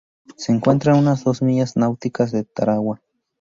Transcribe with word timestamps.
Se 0.35 0.51
encuentra 0.51 0.93
a 0.93 0.97
unas 0.97 1.23
dos 1.23 1.43
millas 1.43 1.77
náuticas 1.77 2.31
de 2.31 2.43
Tarawa. 2.43 3.03